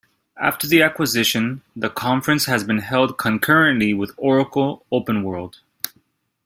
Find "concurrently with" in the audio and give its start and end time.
3.19-4.15